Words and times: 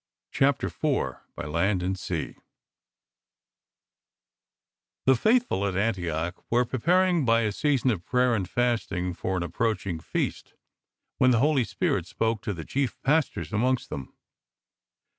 r 0.01 0.29
CHAPTER 0.31 0.65
IV 0.65 1.17
BY 1.35 1.45
LAND 1.45 1.83
AND 1.83 1.95
SEA 1.95 2.33
1 5.03 5.13
HE 5.13 5.15
faithful 5.15 5.63
at 5.67 5.77
Antioch 5.77 6.43
wei*e 6.49 6.65
preparing 6.65 7.23
by 7.23 7.41
a 7.41 7.51
season 7.51 7.91
of 7.91 8.03
pra 8.03 8.25
5 8.29 8.29
^er 8.29 8.35
and 8.35 8.49
fasting 8.49 9.13
for 9.13 9.37
an 9.37 9.43
approach 9.43 9.85
ing 9.85 9.99
feast, 9.99 10.55
when 11.19 11.29
the 11.29 11.37
Holy 11.37 11.63
Spirit 11.63 12.07
spoke 12.07 12.41
to 12.41 12.53
the 12.55 12.65
chief 12.65 12.99
Pastors 13.03 13.53
amongst 13.53 13.91
them. 13.91 14.15